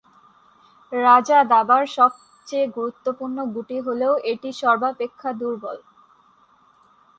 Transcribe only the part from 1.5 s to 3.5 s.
দাবার সবচেয়ে গুরুত্বপূর্ণ